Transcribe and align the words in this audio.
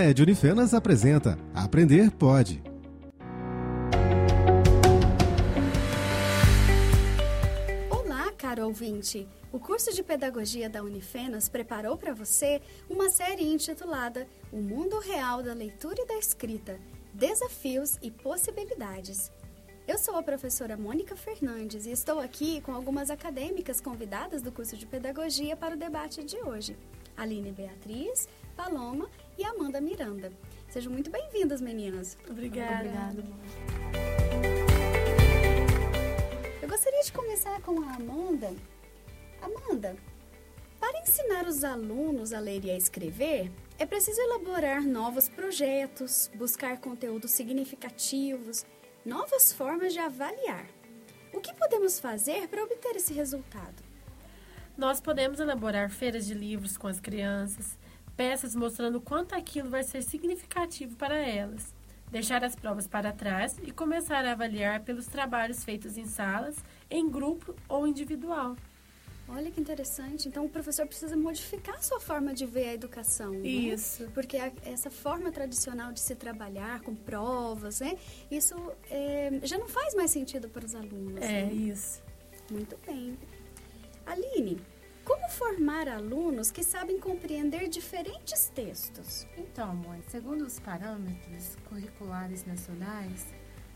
NED 0.00 0.22
Unifenas 0.22 0.72
apresenta 0.72 1.36
Aprender 1.54 2.10
Pode. 2.10 2.62
Olá, 7.90 8.32
caro 8.32 8.66
ouvinte! 8.66 9.28
O 9.52 9.58
curso 9.58 9.92
de 9.92 10.02
Pedagogia 10.02 10.70
da 10.70 10.82
Unifenas 10.82 11.48
preparou 11.48 11.96
para 11.96 12.14
você 12.14 12.62
uma 12.88 13.10
série 13.10 13.42
intitulada 13.42 14.26
O 14.52 14.56
Mundo 14.56 14.98
Real 15.00 15.42
da 15.42 15.52
Leitura 15.52 15.96
e 15.98 16.06
da 16.06 16.14
Escrita 16.14 16.78
Desafios 17.12 17.98
e 18.00 18.10
Possibilidades. 18.10 19.30
Eu 19.88 19.98
sou 19.98 20.16
a 20.16 20.22
professora 20.22 20.76
Mônica 20.76 21.16
Fernandes 21.16 21.84
e 21.84 21.90
estou 21.90 22.20
aqui 22.20 22.60
com 22.60 22.72
algumas 22.72 23.10
acadêmicas 23.10 23.80
convidadas 23.80 24.40
do 24.40 24.52
curso 24.52 24.76
de 24.76 24.86
Pedagogia 24.86 25.56
para 25.56 25.74
o 25.74 25.78
debate 25.78 26.22
de 26.22 26.36
hoje. 26.36 26.76
Aline 27.20 27.52
Beatriz, 27.52 28.26
Paloma 28.56 29.10
e 29.36 29.44
Amanda 29.44 29.78
Miranda. 29.78 30.32
Sejam 30.70 30.90
muito 30.90 31.10
bem-vindas, 31.10 31.60
meninas. 31.60 32.16
Obrigada. 32.26 32.88
Obrigada. 32.88 33.24
Eu 36.62 36.66
gostaria 36.68 37.02
de 37.02 37.12
começar 37.12 37.60
com 37.60 37.78
a 37.82 37.94
Amanda. 37.94 38.54
Amanda, 39.42 39.96
para 40.80 40.98
ensinar 41.02 41.46
os 41.46 41.62
alunos 41.62 42.32
a 42.32 42.40
ler 42.40 42.64
e 42.64 42.70
a 42.70 42.76
escrever, 42.76 43.52
é 43.78 43.84
preciso 43.84 44.18
elaborar 44.22 44.82
novos 44.82 45.28
projetos, 45.28 46.30
buscar 46.34 46.80
conteúdos 46.80 47.32
significativos, 47.32 48.64
novas 49.04 49.52
formas 49.52 49.92
de 49.92 49.98
avaliar. 49.98 50.66
O 51.34 51.40
que 51.40 51.52
podemos 51.52 52.00
fazer 52.00 52.48
para 52.48 52.64
obter 52.64 52.96
esse 52.96 53.12
resultado? 53.12 53.89
Nós 54.80 54.98
podemos 54.98 55.38
elaborar 55.38 55.90
feiras 55.90 56.24
de 56.26 56.32
livros 56.32 56.78
com 56.78 56.86
as 56.86 56.98
crianças, 56.98 57.76
peças 58.16 58.54
mostrando 58.56 58.98
quanto 58.98 59.34
aquilo 59.34 59.68
vai 59.68 59.82
ser 59.82 60.00
significativo 60.02 60.96
para 60.96 61.18
elas, 61.18 61.74
deixar 62.10 62.42
as 62.42 62.56
provas 62.56 62.86
para 62.86 63.12
trás 63.12 63.58
e 63.62 63.72
começar 63.72 64.24
a 64.24 64.32
avaliar 64.32 64.80
pelos 64.80 65.06
trabalhos 65.06 65.62
feitos 65.64 65.98
em 65.98 66.06
salas, 66.06 66.56
em 66.90 67.10
grupo 67.10 67.54
ou 67.68 67.86
individual. 67.86 68.56
Olha 69.28 69.50
que 69.50 69.60
interessante. 69.60 70.26
Então, 70.26 70.46
o 70.46 70.48
professor 70.48 70.86
precisa 70.86 71.14
modificar 71.14 71.74
a 71.74 71.82
sua 71.82 72.00
forma 72.00 72.32
de 72.32 72.46
ver 72.46 72.70
a 72.70 72.72
educação. 72.72 73.32
né? 73.32 73.46
Isso. 73.46 74.10
Porque 74.14 74.38
a- 74.38 74.50
essa 74.64 74.90
forma 74.90 75.30
tradicional 75.30 75.92
de 75.92 76.00
se 76.00 76.14
trabalhar 76.14 76.80
com 76.80 76.94
provas, 76.94 77.80
né? 77.80 77.98
Isso 78.30 78.54
é, 78.90 79.40
já 79.42 79.58
não 79.58 79.68
faz 79.68 79.94
mais 79.94 80.10
sentido 80.10 80.48
para 80.48 80.64
os 80.64 80.74
alunos. 80.74 81.20
É 81.22 81.44
né? 81.44 81.52
isso. 81.52 82.00
Muito 82.50 82.78
bem. 82.86 83.18
Aline, 84.06 84.60
como 85.04 85.28
formar 85.28 85.88
alunos 85.88 86.50
que 86.50 86.62
sabem 86.62 86.98
compreender 86.98 87.68
diferentes 87.68 88.48
textos? 88.54 89.26
Então, 89.36 89.74
mãe, 89.74 90.02
segundo 90.08 90.42
os 90.42 90.58
parâmetros 90.60 91.56
curriculares 91.68 92.44
nacionais, 92.44 93.26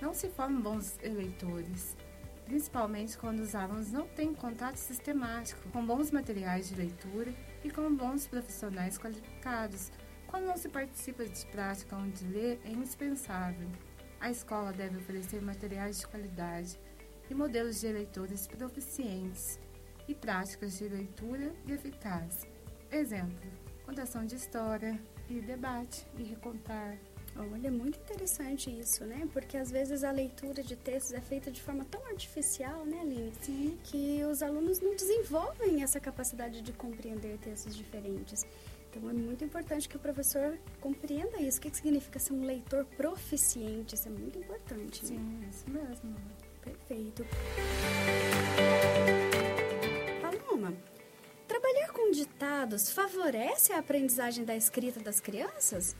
não 0.00 0.14
se 0.14 0.28
formam 0.28 0.60
bons 0.60 0.98
eleitores, 1.02 1.96
principalmente 2.44 3.16
quando 3.18 3.40
os 3.40 3.54
alunos 3.54 3.90
não 3.92 4.06
têm 4.06 4.34
contato 4.34 4.76
sistemático 4.76 5.68
com 5.70 5.84
bons 5.84 6.10
materiais 6.10 6.68
de 6.68 6.74
leitura 6.74 7.34
e 7.64 7.70
com 7.70 7.94
bons 7.94 8.26
profissionais 8.26 8.98
qualificados. 8.98 9.90
Quando 10.26 10.46
não 10.46 10.56
se 10.56 10.68
participa 10.68 11.24
de 11.24 11.46
prática 11.46 11.96
onde 11.96 12.24
ler, 12.26 12.60
é 12.64 12.70
indispensável. 12.70 13.68
A 14.20 14.30
escola 14.30 14.72
deve 14.72 14.98
oferecer 14.98 15.40
materiais 15.42 16.00
de 16.00 16.06
qualidade 16.06 16.78
e 17.28 17.34
modelos 17.34 17.80
de 17.80 17.92
leitores 17.92 18.46
proficientes 18.46 19.58
e 20.08 20.14
práticas 20.14 20.78
de 20.78 20.88
leitura 20.88 21.52
e 21.66 21.72
eficaz. 21.72 22.46
Exemplo, 22.90 23.50
contação 23.84 24.24
de 24.24 24.36
história 24.36 24.98
e 25.28 25.40
debate 25.40 26.06
e 26.18 26.22
recontar. 26.22 26.96
Olha, 27.38 27.68
é 27.68 27.70
muito 27.70 27.98
interessante 27.98 28.70
isso, 28.70 29.04
né? 29.04 29.28
Porque 29.32 29.58
às 29.58 29.70
vezes 29.70 30.02
a 30.02 30.10
leitura 30.10 30.62
de 30.62 30.74
textos 30.74 31.12
é 31.12 31.20
feita 31.20 31.50
de 31.50 31.60
forma 31.60 31.84
tão 31.84 32.04
artificial, 32.06 32.86
né, 32.86 33.00
Aline? 33.00 33.32
Sim. 33.42 33.78
Que 33.84 34.24
os 34.24 34.42
alunos 34.42 34.80
não 34.80 34.96
desenvolvem 34.96 35.82
essa 35.82 36.00
capacidade 36.00 36.62
de 36.62 36.72
compreender 36.72 37.36
textos 37.38 37.76
diferentes. 37.76 38.46
Então 38.90 39.10
é 39.10 39.12
muito 39.12 39.44
importante 39.44 39.86
que 39.86 39.96
o 39.96 40.00
professor 40.00 40.58
compreenda 40.80 41.38
isso. 41.38 41.58
O 41.58 41.60
que 41.60 41.70
que 41.70 41.76
significa 41.76 42.18
ser 42.18 42.32
um 42.32 42.46
leitor 42.46 42.86
proficiente? 42.96 43.94
Isso 43.94 44.08
é 44.08 44.10
muito 44.10 44.38
importante. 44.38 45.04
né? 45.04 45.08
Sim, 45.08 45.40
isso 45.50 45.70
mesmo. 45.70 46.16
Perfeito. 46.62 47.26
Ditados 52.16 52.88
favorece 52.92 53.74
a 53.74 53.78
aprendizagem 53.78 54.42
da 54.42 54.56
escrita 54.56 54.98
das 54.98 55.20
crianças? 55.20 55.94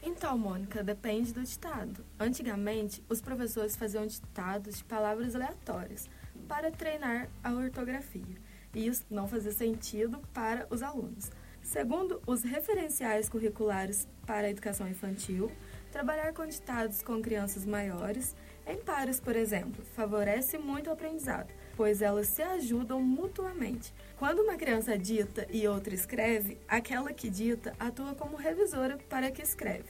Então, 0.00 0.38
Mônica, 0.38 0.80
depende 0.80 1.34
do 1.34 1.42
ditado. 1.42 2.06
Antigamente, 2.20 3.02
os 3.08 3.20
professores 3.20 3.74
faziam 3.74 4.06
ditados 4.06 4.78
de 4.78 4.84
palavras 4.84 5.34
aleatórias 5.34 6.08
para 6.46 6.70
treinar 6.70 7.28
a 7.42 7.52
ortografia. 7.52 8.36
E 8.72 8.86
isso 8.86 9.04
não 9.10 9.26
fazia 9.26 9.50
sentido 9.50 10.20
para 10.32 10.68
os 10.70 10.84
alunos. 10.84 11.32
Segundo 11.64 12.22
os 12.28 12.44
referenciais 12.44 13.28
curriculares 13.28 14.06
para 14.24 14.46
a 14.46 14.50
educação 14.50 14.88
infantil, 14.88 15.50
trabalhar 15.90 16.32
com 16.32 16.46
ditados 16.46 17.02
com 17.02 17.20
crianças 17.20 17.66
maiores, 17.66 18.36
em 18.68 18.76
pares, 18.76 19.18
por 19.18 19.34
exemplo, 19.34 19.84
favorece 19.96 20.58
muito 20.58 20.90
o 20.90 20.92
aprendizado, 20.92 21.52
pois 21.76 22.00
elas 22.00 22.28
se 22.28 22.42
ajudam 22.42 23.00
mutuamente. 23.00 23.92
Quando 24.18 24.40
uma 24.40 24.56
criança 24.56 24.98
dita 24.98 25.46
e 25.50 25.68
outra 25.68 25.94
escreve, 25.94 26.58
aquela 26.66 27.12
que 27.12 27.28
dita 27.28 27.74
atua 27.78 28.14
como 28.14 28.36
revisora 28.36 28.98
para 29.08 29.26
a 29.26 29.30
que 29.30 29.42
escreve, 29.42 29.84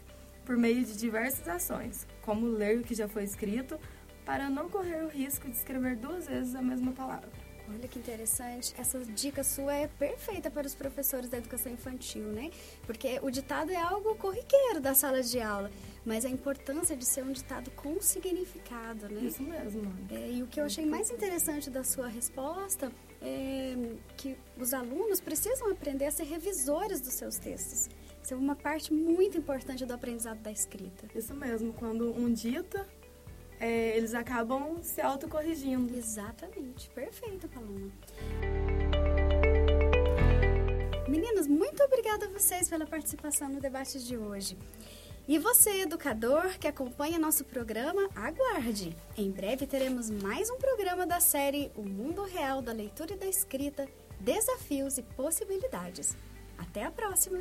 por 0.44 0.56
meio 0.56 0.84
de 0.84 0.96
diversas 0.96 1.46
ações, 1.48 2.06
como 2.22 2.46
ler 2.46 2.78
o 2.78 2.82
que 2.82 2.94
já 2.94 3.08
foi 3.08 3.22
escrito, 3.24 3.78
para 4.24 4.50
não 4.50 4.68
correr 4.68 5.04
o 5.04 5.08
risco 5.08 5.48
de 5.48 5.56
escrever 5.56 5.96
duas 5.96 6.26
vezes 6.26 6.54
a 6.56 6.60
mesma 6.60 6.92
palavra. 6.92 7.45
Olha 7.68 7.88
que 7.88 7.98
interessante. 7.98 8.74
Essa 8.78 8.98
dica 9.00 9.42
sua 9.42 9.74
é 9.74 9.88
perfeita 9.88 10.50
para 10.50 10.66
os 10.66 10.74
professores 10.74 11.28
da 11.28 11.38
educação 11.38 11.72
infantil, 11.72 12.24
né? 12.24 12.50
Porque 12.86 13.18
o 13.22 13.30
ditado 13.30 13.70
é 13.70 13.76
algo 13.76 14.14
corriqueiro 14.16 14.80
das 14.80 14.98
salas 14.98 15.30
de 15.30 15.40
aula, 15.40 15.70
mas 16.04 16.24
a 16.24 16.28
importância 16.28 16.96
de 16.96 17.04
ser 17.04 17.24
um 17.24 17.32
ditado 17.32 17.70
com 17.72 18.00
significado, 18.00 19.08
né? 19.08 19.22
Isso 19.22 19.42
mesmo. 19.42 19.92
É, 20.10 20.30
e 20.30 20.42
o 20.42 20.46
que 20.46 20.60
eu 20.60 20.64
achei 20.64 20.86
mais 20.86 21.10
interessante 21.10 21.68
da 21.68 21.82
sua 21.82 22.06
resposta 22.06 22.92
é 23.20 23.74
que 24.16 24.36
os 24.58 24.72
alunos 24.72 25.20
precisam 25.20 25.70
aprender 25.70 26.06
a 26.06 26.10
ser 26.10 26.24
revisores 26.24 27.00
dos 27.00 27.14
seus 27.14 27.36
textos. 27.36 27.88
Isso 28.22 28.34
é 28.34 28.36
uma 28.36 28.56
parte 28.56 28.92
muito 28.92 29.38
importante 29.38 29.86
do 29.86 29.94
aprendizado 29.94 30.38
da 30.40 30.50
escrita. 30.50 31.06
Isso 31.14 31.34
mesmo, 31.34 31.72
quando 31.72 32.12
um 32.12 32.32
dita, 32.32 32.86
é, 33.60 33.96
eles 33.96 34.14
acabam 34.14 34.82
se 34.82 35.00
autocorrigindo. 35.00 35.96
Exatamente. 35.96 36.88
Perfeito, 36.90 37.48
Paloma. 37.48 37.90
Meninas, 41.08 41.46
muito 41.46 41.82
obrigada 41.82 42.26
a 42.26 42.28
vocês 42.28 42.68
pela 42.68 42.86
participação 42.86 43.48
no 43.48 43.60
debate 43.60 44.02
de 44.04 44.16
hoje. 44.16 44.56
E 45.28 45.38
você, 45.38 45.82
educador 45.82 46.56
que 46.58 46.68
acompanha 46.68 47.18
nosso 47.18 47.44
programa, 47.44 48.08
aguarde! 48.14 48.96
Em 49.16 49.30
breve 49.30 49.66
teremos 49.66 50.08
mais 50.08 50.48
um 50.50 50.56
programa 50.56 51.04
da 51.04 51.18
série 51.18 51.72
O 51.74 51.82
Mundo 51.82 52.22
Real 52.22 52.62
da 52.62 52.72
Leitura 52.72 53.14
e 53.14 53.16
da 53.16 53.26
Escrita 53.26 53.88
Desafios 54.20 54.98
e 54.98 55.02
Possibilidades. 55.02 56.16
Até 56.56 56.84
a 56.84 56.92
próxima! 56.92 57.38